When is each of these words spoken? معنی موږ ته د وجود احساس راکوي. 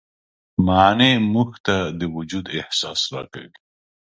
معنی 0.65 1.11
موږ 1.33 1.49
ته 1.65 1.75
د 1.99 2.01
وجود 2.15 2.45
احساس 2.59 3.01
راکوي. 3.15 3.57